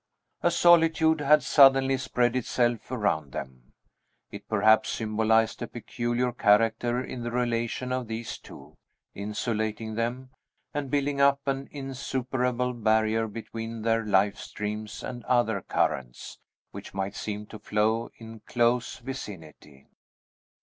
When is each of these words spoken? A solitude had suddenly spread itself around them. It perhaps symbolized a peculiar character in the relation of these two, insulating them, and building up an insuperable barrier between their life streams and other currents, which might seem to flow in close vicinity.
A 0.41 0.49
solitude 0.49 1.21
had 1.21 1.43
suddenly 1.43 1.95
spread 1.95 2.35
itself 2.35 2.89
around 2.89 3.33
them. 3.33 3.73
It 4.31 4.49
perhaps 4.49 4.89
symbolized 4.89 5.61
a 5.61 5.67
peculiar 5.67 6.31
character 6.31 6.99
in 7.03 7.21
the 7.21 7.29
relation 7.29 7.91
of 7.91 8.07
these 8.07 8.39
two, 8.39 8.77
insulating 9.13 9.93
them, 9.93 10.31
and 10.73 10.89
building 10.89 11.21
up 11.21 11.45
an 11.47 11.67
insuperable 11.71 12.73
barrier 12.73 13.27
between 13.27 13.83
their 13.83 14.03
life 14.03 14.39
streams 14.39 15.03
and 15.03 15.23
other 15.25 15.61
currents, 15.61 16.39
which 16.71 16.95
might 16.95 17.13
seem 17.15 17.45
to 17.45 17.59
flow 17.59 18.09
in 18.17 18.39
close 18.47 18.97
vicinity. 18.97 19.85